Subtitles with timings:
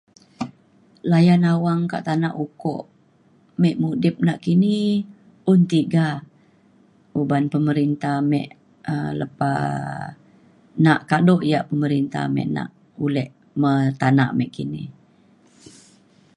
[1.11, 2.83] Layan awang ka tana ukok
[3.61, 4.73] me mudip nakini
[5.51, 6.05] un tiga
[7.21, 8.39] uban pemerinta me
[8.93, 9.49] um lepa
[10.83, 12.69] nak kado ia’ pemerinta me nak
[13.05, 13.29] ulek
[13.61, 13.69] me
[14.01, 14.83] tana nakini.